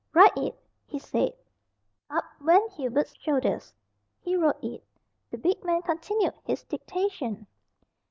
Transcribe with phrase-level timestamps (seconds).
[0.15, 0.57] "Write it!"
[0.87, 1.33] he said.
[2.09, 3.71] Up went Hubert's shoulders
[4.19, 4.83] he wrote it.
[5.29, 7.45] The big man continued his dictation.